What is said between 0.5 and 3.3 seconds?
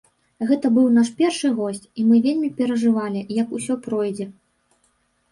Гэта быў наш першы госць, і мы вельмі перажывалі,